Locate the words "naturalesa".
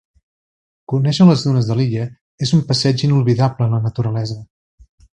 3.89-4.43